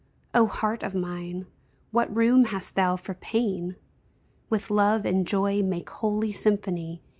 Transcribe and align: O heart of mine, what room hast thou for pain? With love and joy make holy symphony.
O 0.33 0.47
heart 0.47 0.81
of 0.81 0.95
mine, 0.95 1.45
what 1.91 2.17
room 2.17 2.45
hast 2.45 2.73
thou 2.73 2.95
for 2.95 3.13
pain? 3.13 3.75
With 4.49 4.71
love 4.71 5.05
and 5.05 5.27
joy 5.27 5.61
make 5.61 5.91
holy 5.91 6.31
symphony. 6.31 7.03